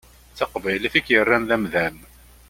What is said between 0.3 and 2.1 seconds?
D taqbaylit i k-yerran d amdan.